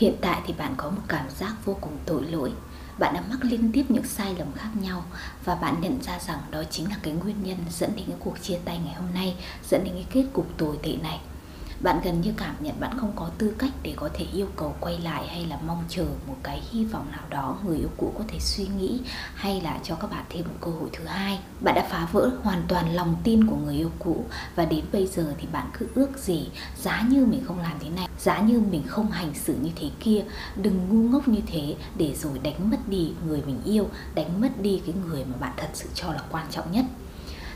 [0.00, 2.52] Hiện tại thì bạn có một cảm giác vô cùng tội lỗi.
[2.98, 5.04] Bạn đã mắc liên tiếp những sai lầm khác nhau
[5.44, 8.42] và bạn nhận ra rằng đó chính là cái nguyên nhân dẫn đến cái cuộc
[8.42, 9.36] chia tay ngày hôm nay,
[9.70, 11.20] dẫn đến cái kết cục tồi tệ này
[11.80, 14.74] bạn gần như cảm nhận bạn không có tư cách để có thể yêu cầu
[14.80, 18.12] quay lại hay là mong chờ một cái hy vọng nào đó người yêu cũ
[18.18, 19.00] có thể suy nghĩ
[19.34, 21.38] hay là cho các bạn thêm một cơ hội thứ hai.
[21.60, 24.24] Bạn đã phá vỡ hoàn toàn lòng tin của người yêu cũ
[24.56, 27.88] và đến bây giờ thì bạn cứ ước gì giá như mình không làm thế
[27.88, 30.24] này, giá như mình không hành xử như thế kia,
[30.56, 34.60] đừng ngu ngốc như thế để rồi đánh mất đi người mình yêu, đánh mất
[34.60, 36.84] đi cái người mà bạn thật sự cho là quan trọng nhất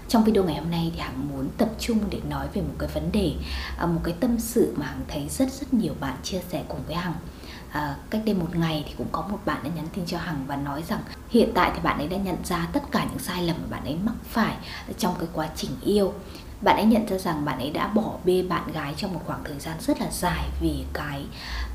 [0.08, 2.88] trong video ngày hôm nay thì Hằng muốn tập trung để nói về một cái
[2.94, 3.34] vấn đề
[3.78, 6.80] à, một cái tâm sự mà Hằng thấy rất rất nhiều bạn chia sẻ cùng
[6.86, 7.14] với Hằng.
[7.70, 10.44] À, cách đây một ngày thì cũng có một bạn đã nhắn tin cho Hằng
[10.46, 13.42] và nói rằng hiện tại thì bạn ấy đã nhận ra tất cả những sai
[13.42, 14.56] lầm mà bạn ấy mắc phải
[14.98, 16.12] trong cái quá trình yêu.
[16.60, 19.44] Bạn ấy nhận ra rằng bạn ấy đã bỏ bê bạn gái trong một khoảng
[19.44, 21.24] thời gian rất là dài vì cái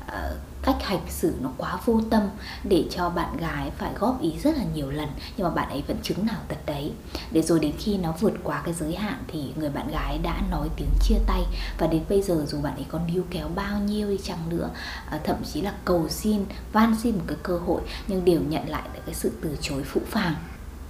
[0.06, 0.38] uh,
[0.70, 2.22] cách hành xử nó quá vô tâm
[2.64, 5.82] để cho bạn gái phải góp ý rất là nhiều lần, nhưng mà bạn ấy
[5.88, 6.92] vẫn chứng nào tật đấy.
[7.30, 10.42] Để rồi đến khi nó vượt quá cái giới hạn thì người bạn gái đã
[10.50, 11.42] nói tiếng chia tay.
[11.78, 14.70] Và đến bây giờ dù bạn ấy còn níu kéo bao nhiêu đi chăng nữa
[15.10, 18.68] à, thậm chí là cầu xin, van xin một cái cơ hội, nhưng đều nhận
[18.68, 20.34] lại cái sự từ chối phũ phàng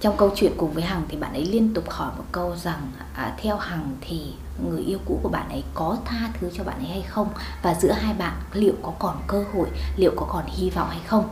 [0.01, 2.91] trong câu chuyện cùng với hằng thì bạn ấy liên tục hỏi một câu rằng
[3.13, 4.33] à, theo hằng thì
[4.69, 7.29] người yêu cũ của bạn ấy có tha thứ cho bạn ấy hay không?
[7.61, 11.01] Và giữa hai bạn liệu có còn cơ hội liệu có còn hy vọng hay
[11.07, 11.29] không?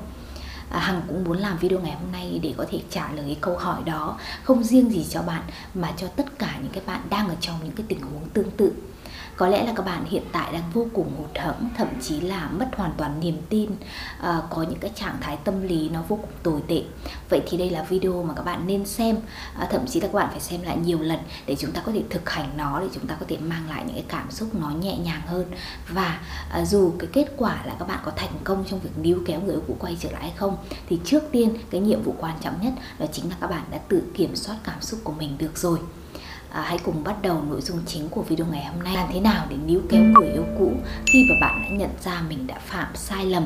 [0.69, 3.37] À, hằng cũng muốn làm video ngày hôm nay để có thể trả lời cái
[3.41, 4.17] câu hỏi đó.
[4.43, 7.55] Không riêng gì cho bạn mà cho tất cả những cái bạn đang ở trong
[7.63, 8.71] những cái tình huống tương tự
[9.39, 12.49] có lẽ là các bạn hiện tại đang vô cùng hụt hẫng thậm chí là
[12.49, 13.69] mất hoàn toàn niềm tin
[14.21, 16.83] à, có những cái trạng thái tâm lý nó vô cùng tồi tệ.
[17.29, 19.17] Vậy thì đây là video mà các bạn nên xem
[19.59, 21.91] à, thậm chí là các bạn phải xem lại nhiều lần để chúng ta có
[21.91, 24.55] thể thực hành nó để chúng ta có thể mang lại những cái cảm xúc
[24.55, 25.45] nó nhẹ nhàng hơn.
[25.89, 29.19] Và à, dù cái kết quả là các bạn có thành công trong việc níu
[29.25, 30.57] kéo người yêu cũ quay trở lại hay không
[30.89, 33.77] thì trước tiên cái nhiệm vụ quan trọng nhất đó chính là các bạn đã
[33.77, 35.79] tự kiểm soát cảm xúc của mình được rồi
[36.51, 38.95] à, hãy cùng bắt đầu nội dung chính của video ngày hôm nay.
[38.95, 40.73] Làm thế nào để níu kéo người yêu cũ
[41.05, 43.45] khi mà bạn đã nhận ra mình đã phạm sai lầm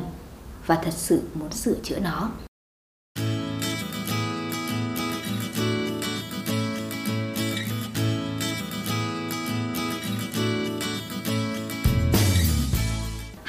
[0.66, 2.30] và thật sự muốn sửa chữa nó?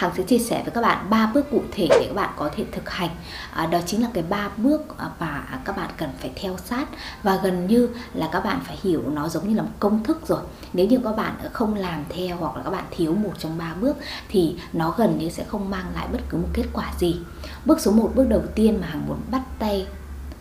[0.05, 2.51] Hằng sẽ chia sẻ với các bạn ba bước cụ thể để các bạn có
[2.57, 3.11] thể thực hành.
[3.53, 6.89] À, đó chính là cái ba bước à, mà các bạn cần phải theo sát.
[7.23, 10.27] Và gần như là các bạn phải hiểu nó giống như là một công thức
[10.27, 10.41] rồi.
[10.73, 13.75] Nếu như các bạn không làm theo hoặc là các bạn thiếu một trong ba
[13.81, 13.97] bước
[14.29, 17.17] thì nó gần như sẽ không mang lại bất cứ một kết quả gì.
[17.65, 19.87] Bước số 1 bước đầu tiên mà Hằng muốn bắt tay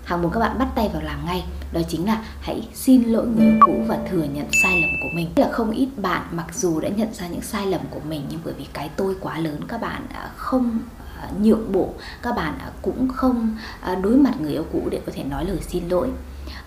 [0.03, 1.45] Hằng muốn các bạn bắt tay vào làm ngay.
[1.71, 5.29] Đó chính là hãy xin lỗi người cũ và thừa nhận sai lầm của mình.
[5.35, 8.39] Là không ít bạn mặc dù đã nhận ra những sai lầm của mình, nhưng
[8.43, 10.79] bởi vì cái tôi quá lớn, các bạn à, không
[11.21, 13.57] à, nhượng bộ, các bạn à, cũng không
[14.01, 16.09] đối mặt người yêu cũ để có thể nói lời xin lỗi.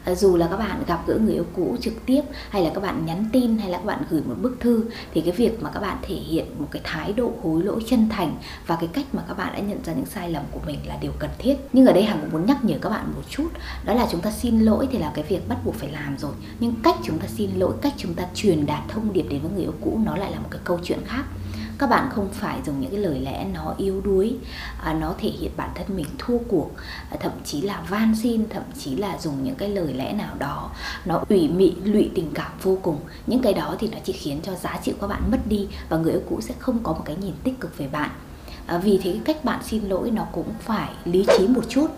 [0.06, 2.80] Ờ, dù là các bạn gặp gỡ người yêu cũ trực tiếp, hay là các
[2.80, 4.84] bạn nhắn tin, hay là các bạn gửi một bức thư,
[5.14, 8.08] thì cái việc mà các bạn thể hiện một cái thái độ hối lỗi chân
[8.08, 8.36] thành
[8.66, 10.96] và cái cách mà các bạn đã nhận ra những sai lầm của mình là
[11.00, 11.56] điều cần thiết.
[11.72, 13.48] Nhưng ở đây hằng cũng muốn nhắc nhở các bạn một chút,
[13.84, 16.32] đó là chúng ta xin lỗi thì là cái việc bắt buộc phải làm rồi.
[16.60, 19.50] Nhưng cách chúng ta xin lỗi, cách chúng ta truyền đạt thông điệp đến với
[19.50, 21.24] người yêu cũ nó lại là một cái câu chuyện khác
[21.78, 24.36] các bạn không phải dùng những cái lời lẽ nó yếu đuối
[24.82, 26.70] à, nó thể hiện bản thân mình thua cuộc
[27.10, 30.34] à, thậm chí là van xin thậm chí là dùng những cái lời lẽ nào
[30.38, 30.70] đó
[31.04, 32.98] nó ủy mị lụy tình cảm vô cùng.
[33.26, 35.96] Những cái đó thì nó chỉ khiến cho giá trị của bạn mất đi và
[35.96, 38.10] người yêu cũ sẽ không có một cái nhìn tích cực về bạn.
[38.66, 41.90] À, vì thế cách bạn xin lỗi nó cũng phải lý trí một chút.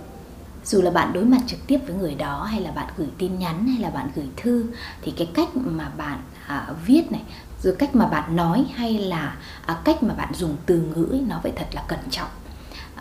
[0.65, 3.39] Dù là bạn đối mặt trực tiếp với người đó hay là bạn gửi tin
[3.39, 4.65] nhắn hay là bạn gửi thư
[5.03, 7.23] thì cái cách mà bạn à, viết này
[7.63, 9.37] rồi cách mà bạn nói hay là
[9.67, 12.29] à, cách mà bạn dùng từ ngữ nó phải thật là cẩn trọng.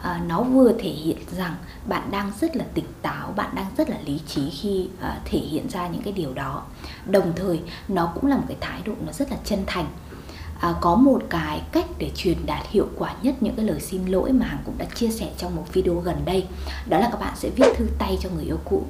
[0.02, 1.56] À, nó vừa thể hiện rằng
[1.88, 5.40] bạn đang rất là tỉnh táo bạn đang rất là lý trí khi à, thể
[5.40, 6.64] hiện ra những cái điều đó.
[7.06, 9.86] Đồng thời nó cũng là một cái thái độ nó rất là chân thành.
[10.60, 14.06] À, có một cái cách để truyền đạt hiệu quả nhất những cái lời xin
[14.06, 16.48] lỗi mà hằng cũng đã chia sẻ trong một video gần đây.
[16.86, 18.84] Đó là các bạn sẽ viết thư tay cho người yêu cũ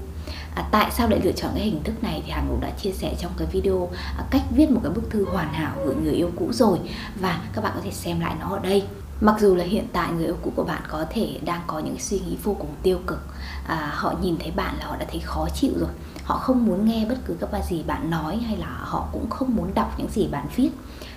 [0.57, 2.92] à, tại sao lại lựa chọn cái hình thức này thì hằng cũng đã chia
[2.92, 6.13] sẻ trong cái video à, cách viết một cái bức thư hoàn hảo gửi người
[6.13, 6.80] yêu cũ rồi.
[7.19, 8.83] Và các bạn có thể xem lại nó ở đây.
[9.21, 12.00] Mặc dù là hiện tại người yêu cũ của bạn có thể đang có những
[12.00, 13.19] suy nghĩ vô cùng tiêu cực
[13.68, 15.89] à, họ nhìn thấy bạn là họ đã thấy khó chịu rồi.
[16.24, 19.30] Họ không muốn nghe bất cứ các bài gì bạn nói hay là họ cũng
[19.30, 20.69] không muốn đọc những gì bạn viết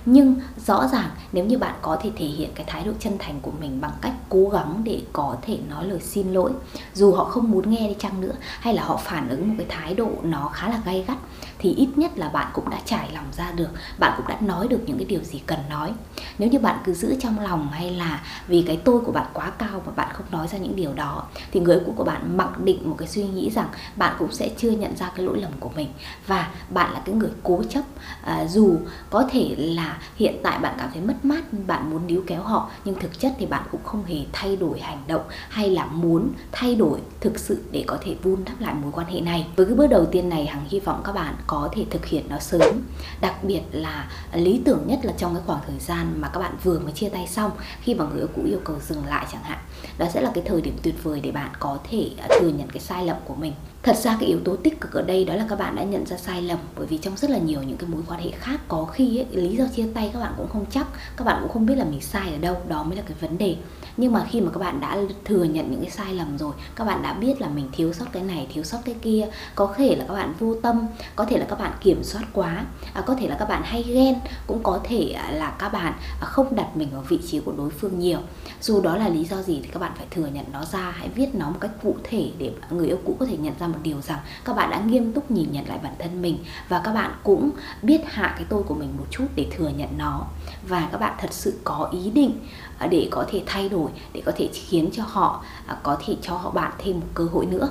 [0.07, 3.41] nhưng rõ ràng nếu như bạn có thể thể hiện cái thái độ chân thành
[3.43, 6.53] của mình bằng cách cố gắng để có thể nói lời xin lỗi
[6.95, 9.67] dù họ không muốn nghe đi chăng nữa hay là họ phản ứng một cái
[9.69, 11.19] thái độ nó khá là gay gắt
[11.59, 13.69] thì ít nhất là bạn cũng đã trải lòng ra được
[13.99, 15.93] bạn cũng đã nói được những cái điều gì cần nói.
[16.39, 19.51] Nếu như bạn cứ giữ trong lòng hay là vì cái tôi của bạn quá
[19.51, 22.61] cao và bạn không nói ra những điều đó thì người cũ của bạn mặc
[22.61, 25.53] định một cái suy nghĩ rằng bạn cũng sẽ chưa nhận ra cái lỗi lầm
[25.61, 25.89] của mình.
[26.27, 27.83] Và bạn là cái người cố chấp
[28.23, 28.77] à, dù
[29.11, 32.71] có thể là hiện tại bạn cảm thấy mất mát, bạn muốn níu kéo họ,
[32.85, 36.33] nhưng thực chất thì bạn cũng không hề thay đổi hành động hay là muốn
[36.53, 39.47] thay đổi thực sự để có thể vun đắp lại mối quan hệ này.
[39.57, 42.25] Với cái bước đầu tiên này, hằng hy vọng các bạn có thể thực hiện
[42.29, 42.83] nó sớm.
[43.21, 46.57] Đặc biệt là lý tưởng nhất là trong cái khoảng thời gian mà các bạn
[46.63, 47.51] vừa mới chia tay xong,
[47.81, 49.59] khi mà người yêu cũ yêu cầu dừng lại chẳng hạn
[49.99, 52.69] đó sẽ là cái thời điểm tuyệt vời để bạn có thể à, thừa nhận
[52.69, 53.53] cái sai lầm của mình.
[53.83, 56.07] Thật ra cái yếu tố tích cực ở đây đó là các bạn đã nhận
[56.07, 58.61] ra sai lầm bởi vì trong rất là nhiều những cái mối quan hệ khác
[58.69, 60.87] có khi ấy, lý do chia tay các bạn cũng không chắc
[61.17, 63.39] các bạn cũng không biết là mình sai ở đâu đó mới là cái vấn
[63.39, 63.57] đề.
[63.97, 66.85] Nhưng mà khi mà các bạn đã thừa nhận những cái sai lầm rồi các
[66.85, 69.97] bạn đã biết là mình thiếu sót cái này thiếu sót cái kia có thể
[69.97, 70.87] là các bạn vô tâm
[71.17, 73.83] có thể là các bạn kiểm soát quá à, có thể là các bạn hay
[73.83, 74.15] ghen
[74.47, 77.53] cũng có thể à, là các bạn à, không đặt mình vào vị trí của
[77.57, 78.19] đối phương nhiều.
[78.61, 81.09] Dù đó là lý do gì thì các bạn phải thừa nhận nó ra hãy
[81.09, 83.79] viết nó một cách cụ thể để người yêu cũ có thể nhận ra một
[83.83, 86.39] điều rằng các bạn đã nghiêm túc nhìn nhận lại bản thân mình
[86.69, 87.51] và các bạn cũng
[87.83, 90.27] biết hạ cái tôi của mình một chút để thừa nhận nó.
[90.69, 92.33] Và các bạn thật sự có ý định
[92.79, 96.17] à, để có thể thay đổi để có thể khiến cho họ à, có thể
[96.23, 97.69] cho họ bạn thêm một cơ hội nữa.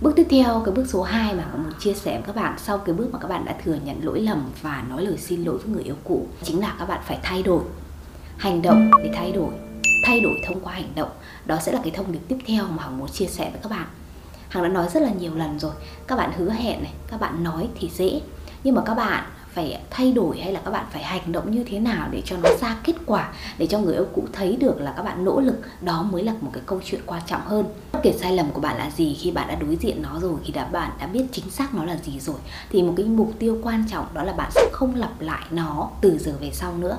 [0.00, 2.78] Bước tiếp theo, cái bước số 2 mà mình chia sẻ với các bạn sau
[2.78, 5.58] cái bước mà các bạn đã thừa nhận lỗi lầm và nói lời xin lỗi
[5.58, 7.62] với người yêu cũ chính là các bạn phải thay đổi
[8.36, 9.63] hành động để thay đổi
[10.04, 11.10] thay đổi thông qua hành động.
[11.46, 13.68] Đó sẽ là cái thông điệp tiếp theo mà hằng muốn chia sẻ với các
[13.70, 13.86] bạn.
[14.48, 15.72] Hằng đã nói rất là nhiều lần rồi,
[16.06, 18.20] các bạn hứa hẹn này, các bạn nói thì dễ.
[18.64, 21.64] Nhưng mà các bạn phải thay đổi hay là các bạn phải hành động như
[21.64, 24.80] thế nào để cho nó ra kết quả, để cho người yêu cũ thấy được
[24.80, 27.66] là các bạn nỗ lực, đó mới là một cái câu chuyện quan trọng hơn.
[27.92, 30.34] Bất kể sai lầm của bạn là gì, khi bạn đã đối diện nó rồi,
[30.44, 32.36] khi đã bạn đã biết chính xác nó là gì rồi,
[32.70, 35.90] thì một cái mục tiêu quan trọng đó là bạn sẽ không lặp lại nó
[36.00, 36.98] từ giờ về sau nữa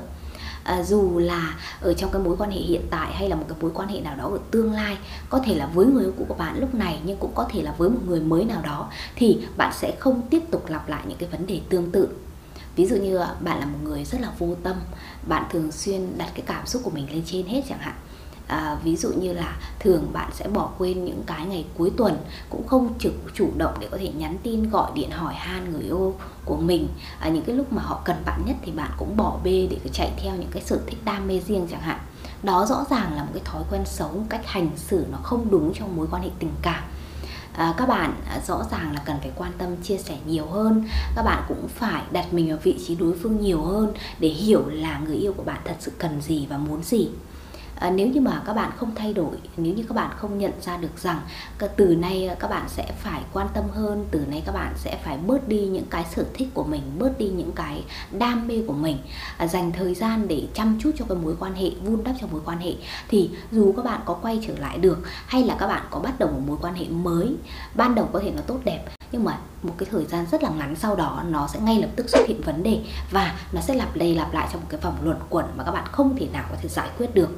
[0.66, 3.58] à, dù là ở trong cái mối quan hệ hiện tại hay là một cái
[3.62, 4.98] mối quan hệ nào đó ở tương lai
[5.30, 7.62] có thể là với người yêu cũ của bạn lúc này nhưng cũng có thể
[7.62, 11.04] là với một người mới nào đó thì bạn sẽ không tiếp tục lặp lại
[11.08, 12.08] những cái vấn đề tương tự.
[12.76, 14.76] Ví dụ như à, bạn là một người rất là vô tâm
[15.28, 17.96] bạn thường xuyên đặt cái cảm xúc của mình lên trên hết chẳng hạn
[18.48, 22.18] à, ví dụ như là thường bạn sẽ bỏ quên những cái ngày cuối tuần
[22.50, 25.82] cũng không chủ chủ động để có thể nhắn tin gọi điện hỏi han người
[25.82, 26.16] yêu
[26.46, 26.88] của mình.
[27.20, 29.78] À, những cái lúc mà họ cần bạn nhất thì bạn cũng bỏ bê để
[29.94, 32.00] chạy theo những cái sở thích đam mê riêng chẳng hạn.
[32.44, 35.74] Đó rõ ràng là một cái thói quen xấu cách hành xử nó không đúng
[35.74, 36.84] trong mối quan hệ tình cảm.
[37.54, 40.86] À, các bạn à, rõ ràng là cần phải quan tâm chia sẻ nhiều hơn.
[41.16, 44.64] Các bạn cũng phải đặt mình vào vị trí đối phương nhiều hơn để hiểu
[44.68, 47.10] là người yêu của bạn thật sự cần gì và muốn gì
[47.76, 50.52] à, nếu như mà các bạn không thay đổi nếu như các bạn không nhận
[50.62, 51.20] ra được rằng
[51.76, 54.98] từ nay à, các bạn sẽ phải quan tâm hơn từ nay các bạn sẽ
[55.04, 58.64] phải bớt đi những cái sở thích của mình bớt đi những cái đam mê
[58.68, 58.98] của mình
[59.38, 62.28] à, dành thời gian để chăm chút cho cái mối quan hệ vun đắp cho
[62.32, 62.74] mối quan hệ
[63.08, 66.20] thì dù các bạn có quay trở lại được hay là các bạn có bắt
[66.20, 67.36] đầu một mối quan hệ mới
[67.76, 70.50] ban đầu có thể nó tốt đẹp nhưng mà một cái thời gian rất là
[70.50, 72.80] ngắn sau đó nó sẽ ngay lập tức xuất hiện vấn đề
[73.12, 75.72] và nó sẽ lặp đi lặp lại trong một cái vòng luẩn quẩn mà các
[75.72, 77.30] bạn không thể nào có thể giải quyết được.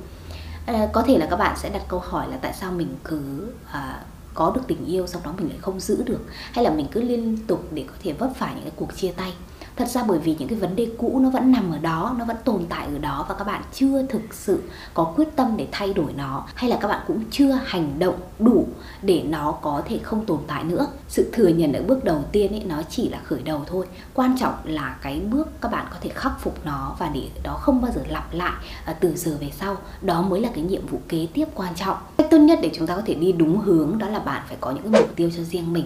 [0.68, 3.52] Ờ, có thể là các bạn sẽ đặt câu hỏi là tại sao mình cứ
[3.72, 4.04] à,
[4.34, 6.20] có được tình yêu sau đó mình lại không giữ được?
[6.52, 9.12] Hay là mình cứ liên tục để có thể vấp phải những cái cuộc chia
[9.12, 9.34] tay?
[9.78, 12.26] Thật ra bởi vì những cái vấn đề cũ nó vẫn nằm ở đó, nó
[12.26, 14.64] vẫn tồn tại ở đó và các bạn chưa thực sự
[14.94, 18.16] có quyết tâm để thay đổi nó, hay là các bạn cũng chưa hành động
[18.40, 18.68] đủ
[19.02, 20.88] để nó có thể không tồn tại nữa.
[21.08, 23.86] Sự thừa nhận ở bước đầu tiên ấy, nó chỉ là khởi đầu thôi.
[24.14, 27.54] Quan trọng là cái bước các bạn có thể khắc phục nó và để đó
[27.54, 29.78] không bao giờ lặp lại à, từ giờ về sau.
[30.02, 31.98] Đó mới là cái nhiệm vụ kế tiếp quan trọng.
[32.18, 34.58] Cách tốt nhất để chúng ta có thể đi đúng hướng đó là bạn phải
[34.62, 35.86] có những cái mục tiêu cho riêng mình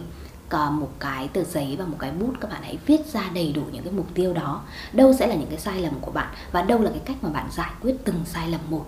[0.53, 3.62] một cái tờ giấy và một cái bút các bạn hãy viết ra đầy đủ
[3.72, 4.62] những cái mục tiêu đó.
[4.93, 7.29] Đâu sẽ là những cái sai lầm của bạn và đâu là cái cách mà
[7.29, 8.86] bạn giải quyết từng sai lầm một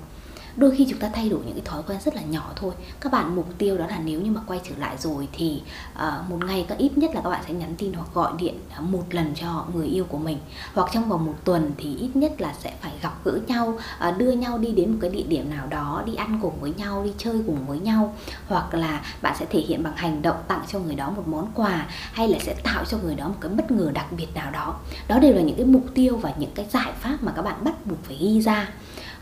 [0.57, 2.73] đôi khi chúng ta thay đổi những cái thói quen rất là nhỏ thôi.
[3.01, 5.61] Các bạn mục tiêu đó là nếu như mà quay trở lại rồi thì
[5.95, 8.59] uh, một ngày các ít nhất là các bạn sẽ nhắn tin hoặc gọi điện
[8.75, 10.37] ờ, một lần cho người yêu của mình.
[10.73, 13.79] Hoặc trong vòng một tuần thì ít nhất là sẽ phải gặp gỡ nhau
[14.09, 16.73] uh, đưa nhau đi đến một cái địa điểm nào đó đi ăn cùng với
[16.77, 18.15] nhau đi chơi cùng với nhau.
[18.47, 21.51] Hoặc là bạn sẽ thể hiện bằng hành động tặng cho người đó một món
[21.55, 24.51] quà hay là sẽ tạo cho người đó một cái bất ngờ đặc biệt nào
[24.51, 24.79] đó.
[25.07, 27.63] Đó đều là những cái mục tiêu và những cái giải pháp mà các bạn
[27.63, 28.69] bắt buộc phải ghi ra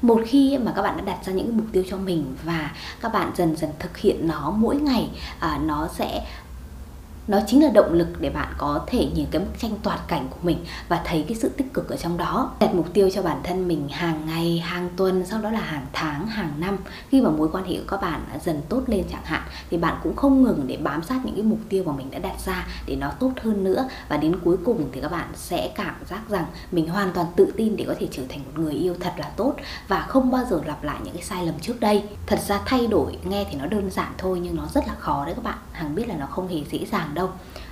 [0.01, 2.71] một khi mà các bạn đã đặt ra những cái mục tiêu cho mình và
[3.01, 6.25] các bạn dần dần thực hiện nó mỗi ngày à, nó sẽ
[7.27, 10.27] nó chính là động lực để bạn có thể nhìn cái bức tranh toàn cảnh
[10.29, 12.51] của mình và thấy cái sự tích cực ở trong đó.
[12.59, 15.85] Đặt mục tiêu cho bản thân mình hàng ngày, hàng tuần, sau đó là hàng
[15.93, 16.77] tháng, hàng năm.
[17.09, 19.99] Khi mà mối quan hệ của các bạn dần tốt lên chẳng hạn, thì bạn
[20.03, 22.67] cũng không ngừng để bám sát những cái mục tiêu mà mình đã đặt ra
[22.85, 23.87] để nó tốt hơn nữa.
[24.09, 27.53] Và đến cuối cùng thì các bạn sẽ cảm giác rằng mình hoàn toàn tự
[27.57, 29.55] tin để có thể trở thành một người yêu thật là tốt
[29.87, 32.03] và không bao giờ lặp lại những cái sai lầm trước đây.
[32.27, 35.25] Thật ra thay đổi, nghe thì nó đơn giản thôi nhưng nó rất là khó
[35.25, 35.57] đấy các bạn.
[35.71, 37.20] Hằng biết là nó không hề dễ dàng đâu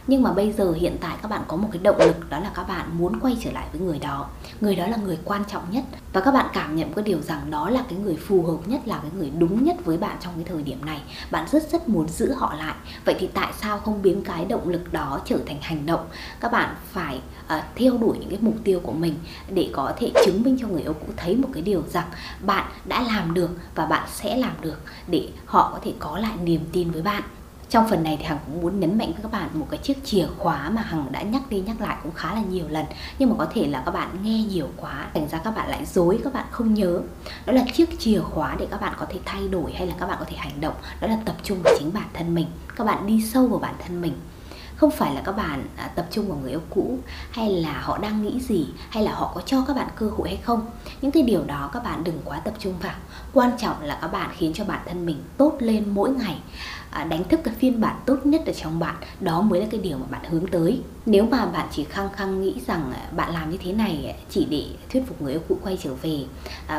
[0.10, 2.52] nhưng mà bây giờ hiện tại các bạn có một cái động lực đó là
[2.56, 4.28] các bạn muốn quay trở lại với người đó.
[4.62, 5.84] Người đó là người quan trọng nhất.
[6.14, 8.88] Và các bạn cảm nhận cái điều rằng đó là cái người phù hợp nhất
[8.88, 11.02] là cái người đúng nhất với bạn trong cái thời điểm này.
[11.32, 12.76] Bạn rất rất muốn giữ họ lại.
[13.06, 16.08] Vậy thì tại sao không biến cái động lực đó trở thành hành động?
[16.40, 17.22] Các bạn phải
[17.58, 19.16] uh, theo đuổi những cái mục tiêu của mình
[19.50, 22.08] để có thể chứng minh cho người yêu cũ thấy một cái điều rằng
[22.46, 26.38] bạn đã làm được và bạn sẽ làm được để họ có thể có lại
[26.44, 27.24] niềm tin với bạn
[27.70, 30.06] trong phần này thì hằng cũng muốn nhấn mạnh với các bạn một cái chiếc
[30.06, 32.86] chìa khóa mà hằng đã nhắc đi nhắc lại cũng khá là nhiều lần.
[33.20, 35.86] Nhưng mà có thể là các bạn nghe nhiều quá, thành ra các bạn lại
[35.86, 37.02] dối, các bạn không nhớ.
[37.46, 40.08] Đó là chiếc chìa khóa để các bạn có thể thay đổi hay là các
[40.08, 40.76] bạn có thể hành động.
[41.02, 42.48] Đó là tập trung vào chính bản thân mình.
[42.76, 44.14] Các bạn đi sâu vào bản thân mình.
[44.76, 47.00] Không phải là các bạn à, tập trung vào người yêu cũ
[47.32, 50.30] hay là họ đang nghĩ gì hay là họ có cho các bạn cơ hội
[50.30, 50.66] hay không.
[51.02, 52.96] Những cái điều đó các bạn đừng quá tập trung vào.
[53.34, 56.40] Quan trọng là các bạn khiến cho bản thân mình tốt lên mỗi ngày.
[56.92, 58.96] À, đánh thức cái phiên bản tốt nhất ở trong bạn.
[59.20, 60.82] Đó mới là cái điều mà bạn hướng tới.
[61.06, 64.26] Nếu mà bạn chỉ khăng khăng nghĩ rằng à, bạn làm như thế này à,
[64.30, 66.24] chỉ để thuyết phục người yêu cũ quay trở về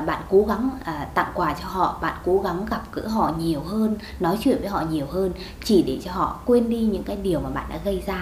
[0.06, 0.70] bạn cố gắng
[1.14, 4.68] tặng quà cho họ, bạn cố gắng gặp gỡ họ nhiều hơn, nói chuyện với
[4.68, 5.32] họ nhiều hơn,
[5.64, 8.14] chỉ để cho họ quên đi những cái điều mà bạn đã gây ra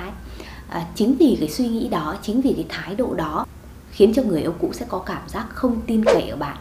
[0.73, 0.83] ấy.
[0.95, 3.47] Chính vì cái suy nghĩ đó, chính vì cái thái độ đó,
[3.91, 6.57] khiến cho người yêu cũ sẽ có cảm giác không tin cậy ở bạn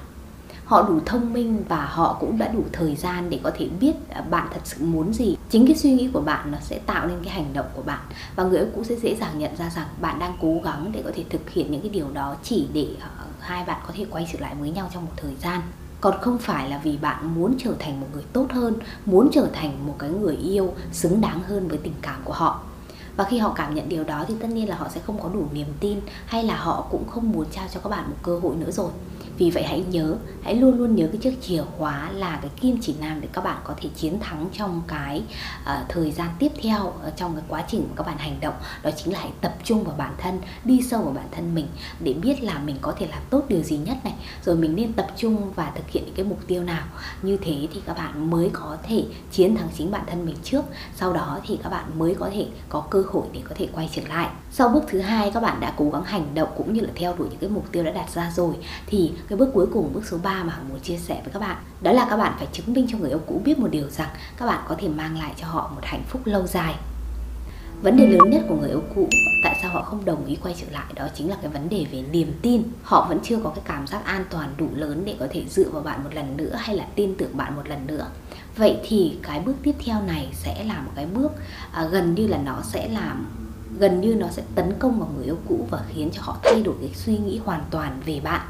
[0.68, 3.94] họ đủ thông minh và họ cũng đã đủ thời gian để có thể biết
[4.10, 5.38] à, bạn thật sự muốn gì.
[5.50, 8.00] Chính cái suy nghĩ của bạn nó sẽ tạo nên cái hành động của bạn.
[8.36, 11.02] Và người ấy cũng sẽ dễ dàng nhận ra rằng bạn đang cố gắng để
[11.06, 14.06] có thể thực hiện những cái điều đó chỉ để ờ, hai bạn có thể
[14.10, 15.62] quay trở lại với nhau trong một thời gian.
[16.02, 18.74] Còn không phải là vì bạn muốn trở thành một người tốt hơn,
[19.06, 22.62] muốn trở thành một cái người yêu xứng đáng hơn với tình cảm của họ.
[23.16, 25.30] Và khi họ cảm nhận điều đó thì tất nhiên là họ sẽ không có
[25.34, 28.40] đủ niềm tin hay là họ cũng không muốn trao cho các bạn một cơ
[28.40, 28.90] hội nữa rồi
[29.38, 32.78] vì vậy hãy nhớ hãy luôn luôn nhớ cái chiếc chìa khóa là cái kim
[32.82, 35.24] chỉ nam để các bạn có thể chiến thắng trong cái
[35.62, 38.54] uh, thời gian tiếp theo uh, trong cái quá trình mà các bạn hành động.
[38.84, 41.68] Đó chính là hãy tập trung vào bản thân đi sâu vào bản thân mình
[42.00, 44.14] để biết là mình có thể làm tốt điều gì nhất này.
[44.46, 46.84] Rồi mình nên tập trung và thực hiện những cái mục tiêu nào.
[47.22, 50.66] Như thế thì các bạn mới có thể chiến thắng chính bản thân mình trước.
[50.96, 53.90] Sau đó thì các bạn mới có thể có cơ hội để có thể quay
[53.94, 56.82] trở lại sau bước thứ hai các bạn đã cố gắng hành động cũng như
[56.82, 58.56] là theo đuổi những cái mục tiêu đã đặt ra rồi.
[58.86, 61.40] Thì cái bước cuối cùng bước số 3 mà Hằng muốn chia sẻ với các
[61.40, 63.90] bạn đó là các bạn phải chứng minh cho người yêu cũ biết một điều
[63.90, 66.76] rằng các bạn có thể mang lại cho họ một hạnh phúc lâu dài.
[67.82, 69.10] Vấn đề lớn nhất của người yêu cũ
[69.44, 71.86] tại sao họ không đồng ý quay trở lại đó chính là cái vấn đề
[71.92, 72.64] về niềm tin.
[72.84, 75.70] Họ vẫn chưa có cái cảm giác an toàn đủ lớn để có thể dựa
[75.70, 78.08] vào bạn một lần nữa hay là tin tưởng bạn một lần nữa.
[78.56, 81.32] Vậy thì cái bước tiếp theo này sẽ là một cái bước
[81.72, 83.26] à, gần như là nó sẽ làm
[83.80, 86.62] gần như nó sẽ tấn công vào người yêu cũ và khiến cho họ thay
[86.64, 88.42] đổi cái suy nghĩ hoàn toàn về bạn.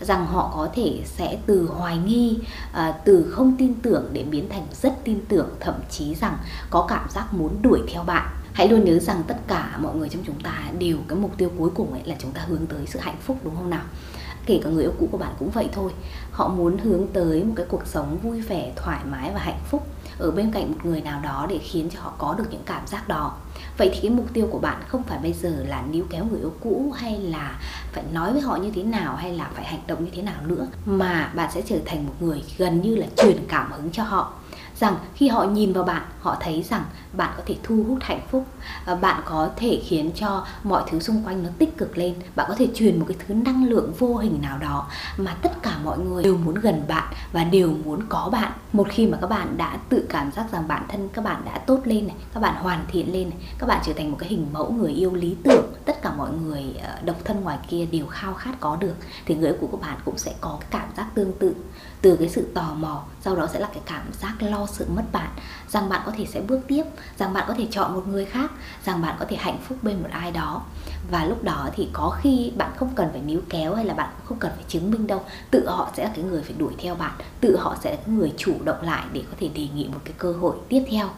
[0.00, 2.38] Rằng họ có thể sẽ từ hoài nghi
[2.72, 6.38] à, từ không tin tưởng để biến thành rất tin tưởng thậm chí rằng
[6.70, 8.30] có cảm giác muốn đuổi theo bạn.
[8.52, 11.50] Hãy luôn nhớ rằng tất cả mọi người trong chúng ta đều cái mục tiêu
[11.58, 13.82] cuối cùng ấy là chúng ta hướng tới sự hạnh phúc đúng không nào?
[14.46, 15.92] Kể cả người yêu cũ của bạn cũng vậy thôi.
[16.30, 19.86] Họ muốn hướng tới một cái cuộc sống vui vẻ thoải mái và hạnh phúc
[20.18, 22.86] ở bên cạnh một người nào đó để khiến cho họ có được những cảm
[22.86, 23.34] giác đó.
[23.78, 26.40] Vậy thì cái mục tiêu của bạn không phải bây giờ là níu kéo người
[26.40, 27.58] yêu cũ hay là
[27.92, 30.42] phải nói với họ như thế nào hay là phải hành động như thế nào
[30.46, 34.02] nữa, mà bạn sẽ trở thành một người gần như là truyền cảm hứng cho
[34.02, 34.32] họ.
[34.80, 38.26] Rằng khi họ nhìn vào bạn họ thấy rằng bạn có thể thu hút hạnh
[38.30, 38.46] phúc
[38.84, 42.14] à, bạn có thể khiến cho mọi thứ xung quanh nó tích cực lên.
[42.36, 45.62] Bạn có thể truyền một cái thứ năng lượng vô hình nào đó mà tất
[45.62, 48.52] cả mọi người đều muốn gần bạn và đều muốn có bạn.
[48.72, 51.58] Một khi mà các bạn đã tự cảm giác rằng bản thân các bạn đã
[51.58, 54.28] tốt lên này, các bạn hoàn thiện lên này, các bạn trở thành một cái
[54.28, 57.86] hình mẫu người yêu lý tưởng, tất cả mọi người à, độc thân ngoài kia
[57.86, 58.94] đều khao khát có được,
[59.26, 61.54] thì người của các bạn cũng sẽ có cái cảm giác tương tự,
[62.02, 65.04] từ cái sự tò mò, sau đó sẽ là cái cảm giác lo sự mất
[65.12, 65.30] bạn
[65.74, 66.82] rằng bạn có thể sẽ bước tiếp,
[67.18, 68.52] rằng bạn có thể chọn một người khác,
[68.84, 70.62] rằng bạn có thể hạnh phúc bên một ai đó.
[71.10, 74.08] Và lúc đó thì có khi bạn không cần phải níu kéo hay là bạn
[74.24, 75.22] không cần phải chứng minh đâu.
[75.50, 78.14] Tự họ sẽ là cái người phải đuổi theo bạn, tự họ sẽ là cái
[78.14, 81.08] người chủ động lại để có thể đề nghị một cái cơ hội tiếp theo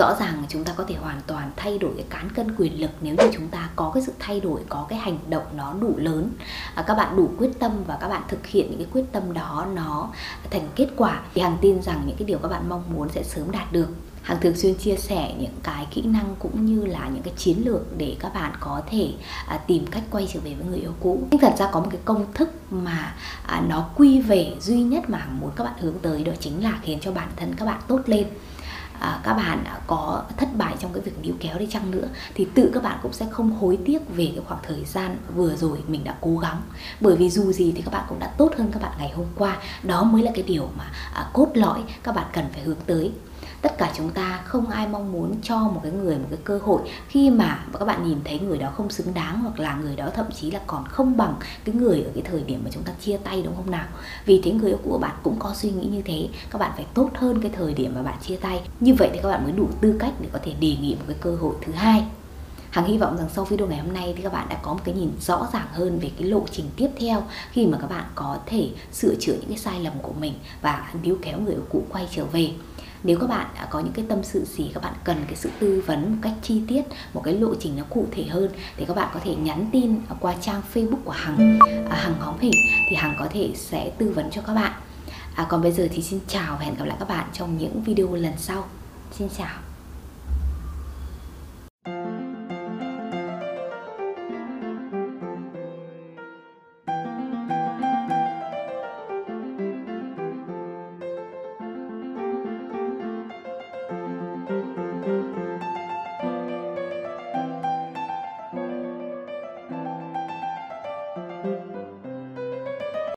[0.00, 2.90] rõ ràng chúng ta có thể hoàn toàn thay đổi cái cán cân quyền lực
[3.00, 5.94] nếu như chúng ta có cái sự thay đổi có cái hành động nó đủ
[5.96, 6.30] lớn.
[6.74, 9.32] À, các bạn đủ quyết tâm và các bạn thực hiện những cái quyết tâm
[9.32, 10.08] đó nó
[10.50, 13.22] thành kết quả thì hằng tin rằng những cái điều các bạn mong muốn sẽ
[13.22, 13.88] sớm đạt được.
[14.22, 17.62] Hằng thường xuyên chia sẻ những cái kỹ năng cũng như là những cái chiến
[17.64, 19.08] lược để các bạn có thể
[19.46, 21.22] à, tìm cách quay trở về với người yêu cũ.
[21.30, 23.14] Nhưng thật ra có một cái công thức mà
[23.46, 26.78] à, nó quy về duy nhất mà muốn các bạn hướng tới đó chính là
[26.82, 28.26] khiến cho bản thân các bạn tốt lên
[29.00, 32.48] à, các bạn có thất bại trong cái việc níu kéo đi chăng nữa thì
[32.54, 35.78] tự các bạn cũng sẽ không hối tiếc về cái khoảng thời gian vừa rồi
[35.88, 36.62] mình đã cố gắng.
[37.00, 39.26] Bởi vì dù gì thì các bạn cũng đã tốt hơn các bạn ngày hôm
[39.36, 39.56] qua.
[39.82, 43.12] Đó mới là cái điều mà à, cốt lõi các bạn cần phải hướng tới
[43.62, 46.58] tất cả chúng ta không ai mong muốn cho một cái người, một cái cơ
[46.62, 49.96] hội khi mà các bạn nhìn thấy người đó không xứng đáng hoặc là người
[49.96, 52.82] đó thậm chí là còn không bằng cái người ở cái thời điểm mà chúng
[52.82, 53.86] ta chia tay, đúng không nào?
[54.24, 56.86] Vì thế người yêu của bạn cũng có suy nghĩ như thế, các bạn phải
[56.94, 58.60] tốt hơn cái thời điểm mà bạn chia tay.
[58.80, 61.04] Như vậy thì các bạn mới đủ tư cách để có thể đề nghị một
[61.06, 62.04] cái cơ hội thứ hai.
[62.70, 64.80] Hằng hy vọng rằng sau video ngày hôm nay thì các bạn đã có một
[64.84, 68.04] cái nhìn rõ ràng hơn về cái lộ trình tiếp theo khi mà các bạn
[68.14, 71.64] có thể sửa chữa những cái sai lầm của mình và níu kéo người yêu
[71.70, 72.50] cũ quay trở về
[73.02, 75.50] nếu các bạn đã có những cái tâm sự gì các bạn cần cái sự
[75.58, 76.82] tư vấn một cách chi tiết
[77.14, 80.00] một cái lộ trình nó cụ thể hơn thì các bạn có thể nhắn tin
[80.20, 81.58] qua trang facebook của hằng
[81.90, 82.52] à, hằng hóm hình
[82.90, 84.72] thì hằng có thể sẽ tư vấn cho các bạn.
[85.34, 87.82] À, còn bây giờ thì xin chào và hẹn gặp lại các bạn trong những
[87.82, 88.64] video lần sau.
[89.12, 89.69] Xin chào.